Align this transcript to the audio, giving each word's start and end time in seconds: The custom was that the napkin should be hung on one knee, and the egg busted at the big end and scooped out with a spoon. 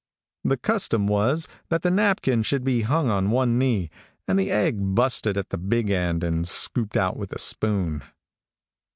The 0.43 0.57
custom 0.57 1.05
was 1.05 1.47
that 1.69 1.83
the 1.83 1.91
napkin 1.91 2.41
should 2.41 2.63
be 2.63 2.81
hung 2.81 3.11
on 3.11 3.29
one 3.29 3.59
knee, 3.59 3.91
and 4.27 4.39
the 4.39 4.49
egg 4.49 4.95
busted 4.95 5.37
at 5.37 5.49
the 5.49 5.59
big 5.59 5.91
end 5.91 6.23
and 6.23 6.47
scooped 6.47 6.97
out 6.97 7.17
with 7.17 7.31
a 7.33 7.37
spoon. 7.37 8.01